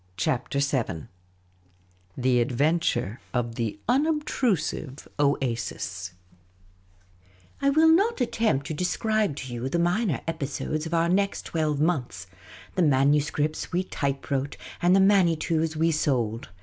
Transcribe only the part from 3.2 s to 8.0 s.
of the unobtrusive oasis I WILL